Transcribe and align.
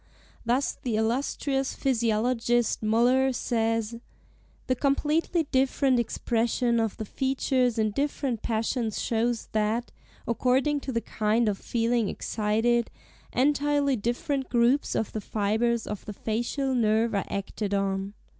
Thus 0.43 0.79
the 0.81 0.95
illustrious 0.95 1.75
physiologist 1.75 2.81
Müller, 2.81 3.35
says, 3.35 3.99
"The 4.65 4.73
completely 4.75 5.43
different 5.51 5.99
expression 5.99 6.79
of 6.79 6.97
the 6.97 7.05
features 7.05 7.77
in 7.77 7.91
different 7.91 8.41
passions 8.41 8.99
shows 8.99 9.49
that, 9.51 9.91
according 10.27 10.79
to 10.79 10.91
the 10.91 11.01
kind 11.01 11.47
of 11.47 11.59
feeling 11.59 12.09
excited, 12.09 12.89
entirely 13.31 13.95
different 13.95 14.49
groups 14.49 14.95
of 14.95 15.11
the 15.11 15.21
fibres 15.21 15.85
of 15.85 16.03
the 16.05 16.13
facial 16.13 16.73
nerve 16.73 17.13
are 17.13 17.25
acted 17.29 17.75
on. 17.75 18.15